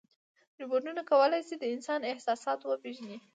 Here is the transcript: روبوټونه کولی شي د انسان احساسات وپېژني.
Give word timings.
روبوټونه 0.59 1.01
کولی 1.11 1.41
شي 1.47 1.55
د 1.59 1.63
انسان 1.75 2.01
احساسات 2.11 2.59
وپېژني. 2.63 3.17